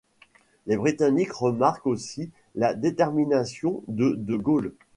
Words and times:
Les 0.65 0.77
Britanniques 0.77 1.31
remarquent 1.31 1.85
aussi 1.85 2.31
la 2.55 2.73
détermination 2.73 3.83
de 3.87 4.15
De 4.15 4.35
Gaulle. 4.35 4.73